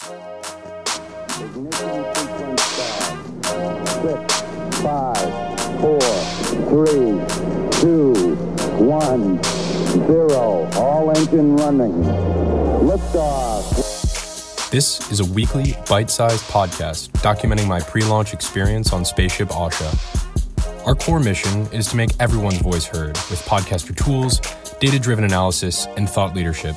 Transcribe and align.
Six, 0.00 0.16
five, 4.80 5.28
four, 5.78 6.00
three, 6.70 7.20
two, 7.72 8.34
one, 8.78 9.42
zero. 10.06 10.70
All 10.76 11.10
engine 11.14 11.54
running. 11.58 12.02
This 14.70 15.10
is 15.10 15.20
a 15.20 15.24
weekly, 15.26 15.76
bite 15.86 16.10
sized 16.10 16.44
podcast 16.44 17.10
documenting 17.20 17.66
my 17.66 17.80
pre 17.80 18.02
launch 18.02 18.32
experience 18.32 18.94
on 18.94 19.04
Spaceship 19.04 19.48
Ausha. 19.50 20.86
Our 20.86 20.94
core 20.94 21.20
mission 21.20 21.66
is 21.74 21.88
to 21.88 21.96
make 21.96 22.08
everyone's 22.18 22.62
voice 22.62 22.86
heard 22.86 23.18
with 23.28 23.44
podcaster 23.46 23.94
tools, 23.94 24.40
data 24.80 24.98
driven 24.98 25.24
analysis, 25.24 25.86
and 25.98 26.08
thought 26.08 26.34
leadership. 26.34 26.74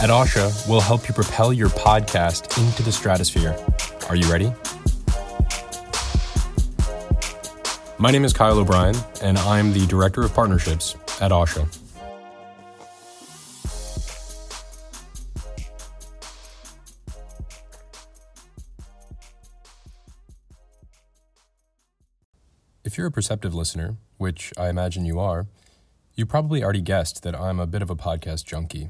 At 0.00 0.08
Ausha, 0.08 0.66
we'll 0.66 0.80
help 0.80 1.08
you 1.08 1.14
propel 1.14 1.52
your 1.52 1.68
podcast 1.68 2.56
into 2.58 2.82
the 2.82 2.90
stratosphere. 2.90 3.54
Are 4.08 4.16
you 4.16 4.32
ready? 4.32 4.50
My 7.98 8.10
name 8.10 8.24
is 8.24 8.32
Kyle 8.32 8.56
O'Brien, 8.58 8.96
and 9.20 9.36
I'm 9.36 9.74
the 9.74 9.86
Director 9.88 10.22
of 10.22 10.32
Partnerships 10.32 10.96
at 11.20 11.32
Ausha. 11.32 11.68
If 22.84 22.96
you're 22.96 23.08
a 23.08 23.10
perceptive 23.10 23.54
listener, 23.54 23.96
which 24.16 24.54
I 24.56 24.70
imagine 24.70 25.04
you 25.04 25.20
are, 25.20 25.46
you 26.14 26.24
probably 26.24 26.64
already 26.64 26.80
guessed 26.80 27.22
that 27.22 27.38
I'm 27.38 27.60
a 27.60 27.66
bit 27.66 27.82
of 27.82 27.90
a 27.90 27.96
podcast 27.96 28.46
junkie. 28.46 28.88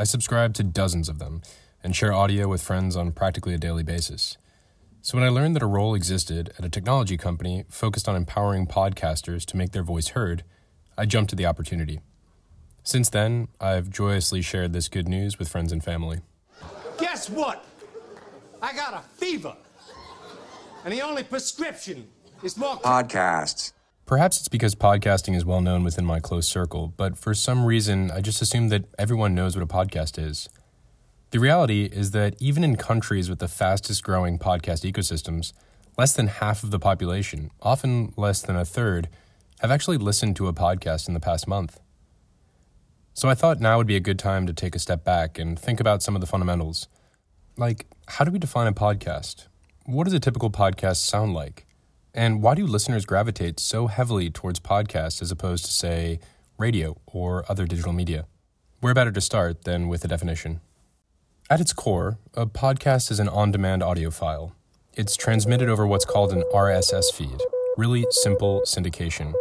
I 0.00 0.04
subscribe 0.04 0.54
to 0.54 0.62
dozens 0.62 1.08
of 1.08 1.18
them 1.18 1.42
and 1.82 1.94
share 1.94 2.12
audio 2.12 2.46
with 2.46 2.62
friends 2.62 2.94
on 2.94 3.10
practically 3.10 3.52
a 3.52 3.58
daily 3.58 3.82
basis. 3.82 4.38
So 5.02 5.18
when 5.18 5.26
I 5.26 5.28
learned 5.28 5.56
that 5.56 5.62
a 5.62 5.66
role 5.66 5.96
existed 5.96 6.52
at 6.56 6.64
a 6.64 6.68
technology 6.68 7.16
company 7.16 7.64
focused 7.68 8.08
on 8.08 8.14
empowering 8.14 8.68
podcasters 8.68 9.44
to 9.46 9.56
make 9.56 9.72
their 9.72 9.82
voice 9.82 10.08
heard, 10.08 10.44
I 10.96 11.04
jumped 11.04 11.32
at 11.32 11.36
the 11.36 11.46
opportunity. 11.46 11.98
Since 12.84 13.10
then, 13.10 13.48
I've 13.60 13.90
joyously 13.90 14.40
shared 14.40 14.72
this 14.72 14.88
good 14.88 15.08
news 15.08 15.36
with 15.36 15.48
friends 15.48 15.72
and 15.72 15.82
family. 15.82 16.20
Guess 16.98 17.28
what? 17.28 17.64
I 18.62 18.72
got 18.74 18.94
a 18.94 19.00
fever. 19.16 19.56
And 20.84 20.94
the 20.94 21.02
only 21.02 21.24
prescription 21.24 22.06
is 22.44 22.56
more. 22.56 22.76
podcasts. 22.76 23.72
Perhaps 24.08 24.38
it's 24.38 24.48
because 24.48 24.74
podcasting 24.74 25.36
is 25.36 25.44
well 25.44 25.60
known 25.60 25.84
within 25.84 26.06
my 26.06 26.18
close 26.18 26.48
circle, 26.48 26.94
but 26.96 27.18
for 27.18 27.34
some 27.34 27.66
reason, 27.66 28.10
I 28.10 28.22
just 28.22 28.40
assume 28.40 28.70
that 28.70 28.86
everyone 28.98 29.34
knows 29.34 29.54
what 29.54 29.62
a 29.62 29.66
podcast 29.66 30.18
is. 30.18 30.48
The 31.28 31.38
reality 31.38 31.90
is 31.92 32.12
that 32.12 32.34
even 32.40 32.64
in 32.64 32.76
countries 32.76 33.28
with 33.28 33.38
the 33.38 33.48
fastest 33.48 34.02
growing 34.02 34.38
podcast 34.38 34.90
ecosystems, 34.90 35.52
less 35.98 36.14
than 36.14 36.28
half 36.28 36.64
of 36.64 36.70
the 36.70 36.78
population, 36.78 37.50
often 37.60 38.14
less 38.16 38.40
than 38.40 38.56
a 38.56 38.64
third, 38.64 39.10
have 39.60 39.70
actually 39.70 39.98
listened 39.98 40.36
to 40.36 40.48
a 40.48 40.54
podcast 40.54 41.06
in 41.06 41.12
the 41.12 41.20
past 41.20 41.46
month. 41.46 41.78
So 43.12 43.28
I 43.28 43.34
thought 43.34 43.60
now 43.60 43.76
would 43.76 43.86
be 43.86 43.96
a 43.96 44.00
good 44.00 44.18
time 44.18 44.46
to 44.46 44.54
take 44.54 44.74
a 44.74 44.78
step 44.78 45.04
back 45.04 45.38
and 45.38 45.58
think 45.58 45.80
about 45.80 46.02
some 46.02 46.14
of 46.14 46.22
the 46.22 46.26
fundamentals. 46.26 46.88
Like, 47.58 47.84
how 48.06 48.24
do 48.24 48.30
we 48.30 48.38
define 48.38 48.68
a 48.68 48.72
podcast? 48.72 49.48
What 49.84 50.04
does 50.04 50.14
a 50.14 50.18
typical 50.18 50.50
podcast 50.50 50.96
sound 50.96 51.34
like? 51.34 51.66
And 52.14 52.42
why 52.42 52.54
do 52.54 52.66
listeners 52.66 53.04
gravitate 53.04 53.60
so 53.60 53.86
heavily 53.86 54.30
towards 54.30 54.60
podcasts 54.60 55.22
as 55.22 55.30
opposed 55.30 55.64
to, 55.66 55.72
say, 55.72 56.20
radio 56.56 56.96
or 57.06 57.44
other 57.48 57.66
digital 57.66 57.92
media? 57.92 58.26
Where 58.80 58.94
better 58.94 59.12
to 59.12 59.20
start 59.20 59.64
than 59.64 59.88
with 59.88 60.04
a 60.04 60.08
definition? 60.08 60.60
At 61.50 61.60
its 61.60 61.72
core, 61.72 62.18
a 62.34 62.46
podcast 62.46 63.10
is 63.10 63.20
an 63.20 63.28
on 63.28 63.50
demand 63.50 63.82
audio 63.82 64.10
file. 64.10 64.54
It's 64.94 65.16
transmitted 65.16 65.68
over 65.68 65.86
what's 65.86 66.04
called 66.04 66.32
an 66.32 66.44
RSS 66.52 67.12
feed, 67.12 67.40
really 67.76 68.04
simple 68.10 68.62
syndication. 68.66 69.32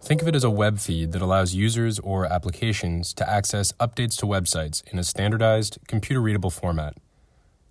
Think 0.00 0.22
of 0.22 0.28
it 0.28 0.34
as 0.34 0.44
a 0.44 0.50
web 0.50 0.78
feed 0.78 1.12
that 1.12 1.22
allows 1.22 1.54
users 1.54 1.98
or 1.98 2.24
applications 2.24 3.12
to 3.14 3.28
access 3.28 3.72
updates 3.72 4.16
to 4.18 4.26
websites 4.26 4.82
in 4.90 4.98
a 4.98 5.04
standardized, 5.04 5.78
computer 5.86 6.20
readable 6.20 6.50
format. 6.50 6.96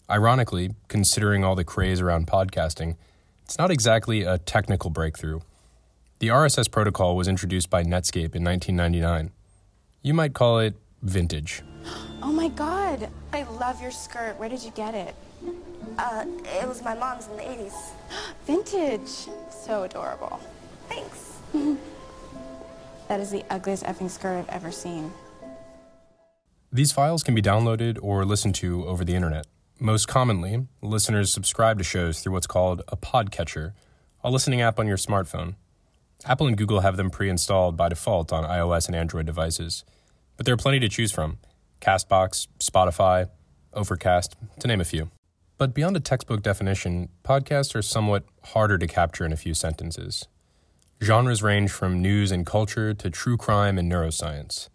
Ironically, 0.09 0.71
considering 0.87 1.43
all 1.43 1.55
the 1.55 1.63
craze 1.63 1.99
around 1.99 2.27
podcasting, 2.27 2.95
it's 3.47 3.57
not 3.57 3.71
exactly 3.71 4.23
a 4.23 4.37
technical 4.39 4.89
breakthrough. 4.89 5.39
The 6.19 6.27
RSS 6.27 6.69
protocol 6.69 7.15
was 7.15 7.29
introduced 7.29 7.69
by 7.69 7.81
Netscape 7.81 8.35
in 8.35 8.43
1999. 8.43 9.31
You 10.01 10.13
might 10.13 10.33
call 10.33 10.59
it 10.59 10.75
vintage. 11.01 11.61
Oh 12.21 12.33
my 12.33 12.49
god, 12.49 13.09
I 13.31 13.43
love 13.43 13.81
your 13.81 13.91
skirt. 13.91 14.37
Where 14.37 14.49
did 14.49 14.61
you 14.61 14.71
get 14.71 14.93
it? 14.93 15.15
Uh, 15.97 16.25
it 16.59 16.67
was 16.67 16.83
my 16.83 16.93
mom's 16.93 17.27
in 17.27 17.37
the 17.37 17.43
80s. 17.43 17.91
Vintage. 18.45 19.33
So 19.49 19.83
adorable. 19.83 20.41
Thanks. 20.89 21.39
That 23.07 23.21
is 23.21 23.31
the 23.31 23.45
ugliest 23.49 23.85
effing 23.85 24.09
skirt 24.09 24.37
I've 24.37 24.49
ever 24.49 24.69
seen. 24.69 25.13
These 26.73 26.91
files 26.91 27.23
can 27.23 27.35
be 27.35 27.41
downloaded 27.41 27.97
or 28.01 28.25
listened 28.25 28.55
to 28.55 28.85
over 28.85 29.05
the 29.05 29.15
internet. 29.15 29.47
Most 29.79 30.07
commonly, 30.07 30.65
listeners 30.81 31.31
subscribe 31.31 31.77
to 31.77 31.83
shows 31.83 32.19
through 32.19 32.33
what's 32.33 32.47
called 32.47 32.81
a 32.87 32.97
podcatcher, 32.97 33.73
a 34.23 34.31
listening 34.31 34.59
app 34.59 34.79
on 34.79 34.87
your 34.87 34.97
smartphone. 34.97 35.53
Apple 36.25 36.47
and 36.47 36.57
Google 36.57 36.79
have 36.79 36.97
them 36.97 37.11
pre 37.11 37.29
installed 37.29 37.77
by 37.77 37.89
default 37.89 38.33
on 38.33 38.43
iOS 38.43 38.87
and 38.87 38.95
Android 38.95 39.27
devices, 39.27 39.85
but 40.35 40.47
there 40.47 40.53
are 40.55 40.57
plenty 40.57 40.79
to 40.79 40.89
choose 40.89 41.11
from 41.11 41.37
Castbox, 41.79 42.47
Spotify, 42.59 43.29
Overcast, 43.71 44.35
to 44.59 44.67
name 44.67 44.81
a 44.81 44.85
few. 44.85 45.11
But 45.59 45.75
beyond 45.75 45.95
a 45.95 45.99
textbook 45.99 46.41
definition, 46.41 47.09
podcasts 47.23 47.75
are 47.75 47.83
somewhat 47.83 48.23
harder 48.45 48.79
to 48.79 48.87
capture 48.87 49.25
in 49.25 49.31
a 49.31 49.37
few 49.37 49.53
sentences. 49.53 50.27
Genres 51.03 51.43
range 51.43 51.69
from 51.69 52.01
news 52.01 52.31
and 52.31 52.47
culture 52.47 52.95
to 52.95 53.11
true 53.11 53.37
crime 53.37 53.77
and 53.77 53.91
neuroscience. 53.91 54.69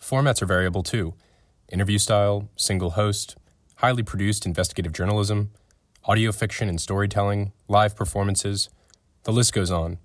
Formats 0.00 0.40
are 0.40 0.46
variable 0.46 0.82
too 0.82 1.12
interview 1.70 1.98
style, 1.98 2.48
single 2.56 2.92
host, 2.92 3.36
highly 3.80 4.02
produced 4.02 4.44
investigative 4.44 4.92
journalism, 4.92 5.50
audio 6.04 6.30
fiction 6.32 6.68
and 6.68 6.78
storytelling, 6.78 7.50
live 7.66 7.96
performances. 7.96 8.68
The 9.22 9.32
list 9.32 9.54
goes 9.54 9.70
on. 9.70 9.96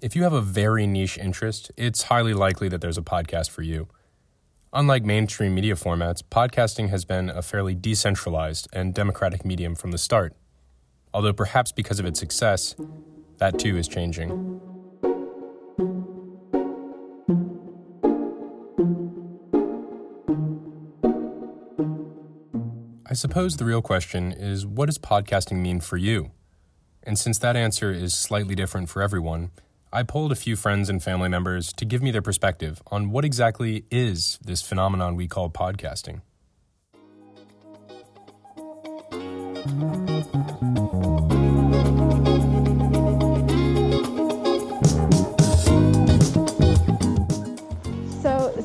If 0.00 0.16
you 0.16 0.22
have 0.22 0.32
a 0.32 0.40
very 0.40 0.86
niche 0.86 1.18
interest, 1.18 1.70
it's 1.76 2.04
highly 2.04 2.32
likely 2.32 2.70
that 2.70 2.80
there's 2.80 2.96
a 2.96 3.02
podcast 3.02 3.50
for 3.50 3.60
you. 3.60 3.86
Unlike 4.72 5.04
mainstream 5.04 5.54
media 5.54 5.74
formats, 5.74 6.22
podcasting 6.22 6.88
has 6.88 7.04
been 7.04 7.28
a 7.28 7.42
fairly 7.42 7.74
decentralized 7.74 8.66
and 8.72 8.94
democratic 8.94 9.44
medium 9.44 9.74
from 9.74 9.90
the 9.90 9.98
start. 9.98 10.34
Although 11.12 11.34
perhaps 11.34 11.70
because 11.70 12.00
of 12.00 12.06
its 12.06 12.18
success, 12.18 12.74
that 13.36 13.58
too 13.58 13.76
is 13.76 13.88
changing. 13.88 14.71
I 23.12 23.14
suppose 23.14 23.58
the 23.58 23.66
real 23.66 23.82
question 23.82 24.32
is 24.32 24.64
what 24.64 24.86
does 24.86 24.96
podcasting 24.96 25.58
mean 25.58 25.80
for 25.80 25.98
you? 25.98 26.30
And 27.02 27.18
since 27.18 27.38
that 27.40 27.56
answer 27.56 27.92
is 27.92 28.14
slightly 28.14 28.54
different 28.54 28.88
for 28.88 29.02
everyone, 29.02 29.50
I 29.92 30.02
polled 30.02 30.32
a 30.32 30.34
few 30.34 30.56
friends 30.56 30.88
and 30.88 31.02
family 31.02 31.28
members 31.28 31.74
to 31.74 31.84
give 31.84 32.00
me 32.00 32.10
their 32.10 32.22
perspective 32.22 32.80
on 32.86 33.10
what 33.10 33.26
exactly 33.26 33.84
is 33.90 34.38
this 34.42 34.62
phenomenon 34.62 35.14
we 35.14 35.28
call 35.28 35.50
podcasting. 35.50 36.22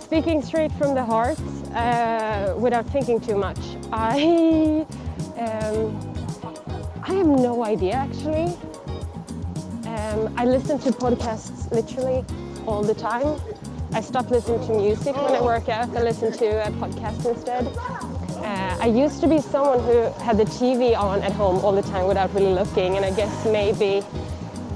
Speaking 0.08 0.42
straight 0.42 0.72
from 0.72 0.96
the 0.96 1.04
heart, 1.04 1.38
uh, 1.76 2.54
without 2.58 2.86
thinking 2.88 3.20
too 3.20 3.36
much, 3.36 3.60
I 3.92 4.86
um, 5.38 5.80
I 7.04 7.14
have 7.14 7.28
no 7.28 7.66
idea 7.66 7.96
actually. 7.96 8.48
Um, 9.86 10.34
I 10.38 10.46
listen 10.46 10.80
to 10.80 10.92
podcasts 10.92 11.70
literally 11.72 12.24
all 12.66 12.84
the 12.84 12.94
time. 12.94 13.38
I 13.92 14.00
stop 14.00 14.32
listening 14.32 14.66
to 14.68 14.78
music 14.78 15.14
when 15.14 15.36
I 15.36 15.42
work 15.42 15.68
out. 15.68 15.90
I 15.90 16.02
listen 16.04 16.32
to 16.32 16.68
a 16.68 16.72
podcast 16.72 17.26
instead. 17.26 17.68
Uh, 17.68 18.78
I 18.80 18.88
used 18.88 19.20
to 19.20 19.28
be 19.28 19.42
someone 19.42 19.82
who 19.82 20.04
had 20.24 20.38
the 20.38 20.46
TV 20.46 20.98
on 20.98 21.22
at 21.22 21.34
home 21.34 21.58
all 21.66 21.74
the 21.74 21.82
time 21.82 22.08
without 22.08 22.34
really 22.34 22.54
looking, 22.54 22.96
and 22.96 23.04
I 23.04 23.12
guess 23.12 23.46
maybe 23.46 24.02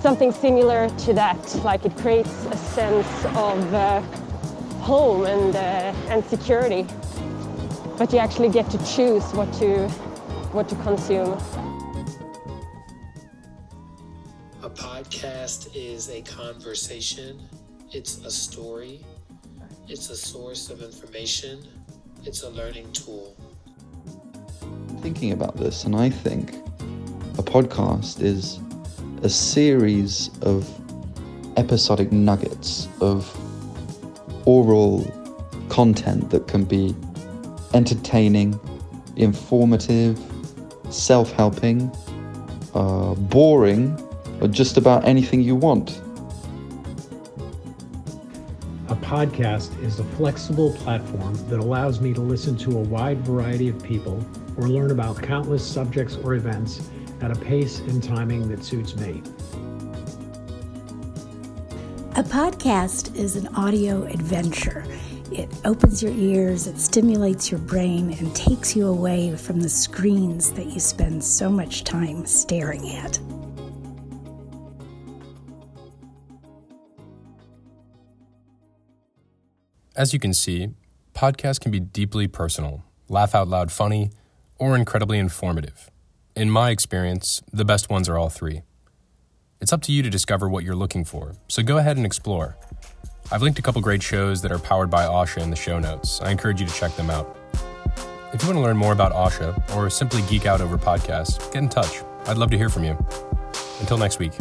something 0.01 0.33
similar 0.33 0.89
to 1.05 1.13
that. 1.13 1.39
Like 1.63 1.85
it 1.85 1.95
creates 1.95 2.45
a 2.47 2.57
sense 2.57 3.25
of 3.35 3.73
uh, 3.73 4.01
home 4.81 5.25
and 5.25 5.55
uh, 5.55 5.93
and 6.09 6.25
security, 6.25 6.87
but 7.97 8.11
you 8.11 8.17
actually 8.17 8.49
get 8.49 8.69
to 8.71 8.77
choose 8.83 9.23
what 9.33 9.51
to 9.53 9.87
what 10.53 10.67
to 10.67 10.75
consume. 10.77 11.33
A 14.63 14.69
podcast 14.69 15.69
is 15.75 16.09
a 16.09 16.21
conversation, 16.23 17.39
it's 17.91 18.25
a 18.25 18.31
story, 18.31 19.05
it's 19.87 20.09
a 20.09 20.15
source 20.15 20.69
of 20.69 20.81
information, 20.81 21.63
it's 22.25 22.43
a 22.43 22.49
learning 22.49 22.91
tool. 22.91 23.35
thinking 25.01 25.31
about 25.31 25.57
this, 25.57 25.85
and 25.85 25.95
I 25.95 26.09
think 26.09 26.55
a 27.37 27.43
podcast 27.43 28.21
is 28.21 28.59
a 29.23 29.29
series 29.29 30.29
of 30.41 30.69
episodic 31.57 32.11
nuggets 32.11 32.87
of 32.99 33.25
oral 34.45 35.05
content 35.69 36.29
that 36.31 36.47
can 36.47 36.63
be 36.63 36.95
entertaining, 37.73 38.59
informative, 39.15 40.19
self 40.89 41.31
helping, 41.33 41.91
uh, 42.73 43.13
boring, 43.15 43.97
or 44.41 44.47
just 44.47 44.77
about 44.77 45.05
anything 45.05 45.41
you 45.41 45.55
want. 45.55 46.01
A 48.89 48.95
podcast 48.95 49.81
is 49.83 49.99
a 49.99 50.03
flexible 50.03 50.73
platform 50.73 51.33
that 51.47 51.59
allows 51.59 52.01
me 52.01 52.13
to 52.13 52.21
listen 52.21 52.57
to 52.57 52.71
a 52.71 52.81
wide 52.81 53.19
variety 53.25 53.69
of 53.69 53.81
people 53.81 54.25
or 54.57 54.67
learn 54.67 54.91
about 54.91 55.21
countless 55.21 55.65
subjects 55.65 56.17
or 56.17 56.33
events 56.33 56.89
at 57.21 57.31
a 57.31 57.35
pace 57.35 57.79
and 57.79 58.03
timing 58.03 58.49
that 58.49 58.63
suits 58.63 58.95
me. 58.97 59.21
Podcast 62.31 63.13
is 63.17 63.35
an 63.35 63.53
audio 63.55 64.05
adventure. 64.05 64.85
It 65.33 65.49
opens 65.65 66.01
your 66.01 66.13
ears, 66.13 66.65
it 66.65 66.79
stimulates 66.79 67.51
your 67.51 67.59
brain, 67.59 68.13
and 68.13 68.33
takes 68.33 68.73
you 68.73 68.87
away 68.87 69.35
from 69.35 69.59
the 69.59 69.67
screens 69.67 70.53
that 70.53 70.67
you 70.67 70.79
spend 70.79 71.21
so 71.21 71.49
much 71.49 71.83
time 71.83 72.25
staring 72.25 72.89
at. 72.95 73.19
As 79.97 80.13
you 80.13 80.19
can 80.19 80.33
see, 80.33 80.69
podcasts 81.13 81.59
can 81.59 81.69
be 81.69 81.81
deeply 81.81 82.29
personal, 82.29 82.85
laugh 83.09 83.35
out 83.35 83.49
loud 83.49 83.73
funny, 83.73 84.09
or 84.57 84.77
incredibly 84.77 85.19
informative. 85.19 85.91
In 86.37 86.49
my 86.49 86.69
experience, 86.69 87.41
the 87.51 87.65
best 87.65 87.89
ones 87.89 88.07
are 88.07 88.17
all 88.17 88.29
three. 88.29 88.61
It's 89.71 89.73
up 89.73 89.83
to 89.83 89.93
you 89.93 90.03
to 90.03 90.09
discover 90.09 90.49
what 90.49 90.65
you're 90.65 90.75
looking 90.75 91.05
for, 91.05 91.31
so 91.47 91.63
go 91.63 91.77
ahead 91.77 91.95
and 91.95 92.05
explore. 92.05 92.57
I've 93.31 93.41
linked 93.41 93.57
a 93.57 93.61
couple 93.61 93.81
great 93.81 94.03
shows 94.03 94.41
that 94.41 94.51
are 94.51 94.59
powered 94.59 94.89
by 94.89 95.05
Ausha 95.05 95.41
in 95.41 95.49
the 95.49 95.55
show 95.55 95.79
notes. 95.79 96.19
I 96.19 96.29
encourage 96.29 96.59
you 96.59 96.67
to 96.67 96.73
check 96.73 96.93
them 96.97 97.09
out. 97.09 97.37
If 98.33 98.41
you 98.43 98.49
want 98.49 98.57
to 98.57 98.59
learn 98.59 98.75
more 98.75 98.91
about 98.91 99.13
Ausha 99.13 99.55
or 99.73 99.89
simply 99.89 100.23
geek 100.23 100.45
out 100.45 100.59
over 100.59 100.77
podcasts, 100.77 101.39
get 101.53 101.63
in 101.63 101.69
touch. 101.69 102.01
I'd 102.25 102.37
love 102.37 102.51
to 102.51 102.57
hear 102.57 102.67
from 102.67 102.83
you. 102.83 102.97
Until 103.79 103.97
next 103.97 104.19
week. 104.19 104.33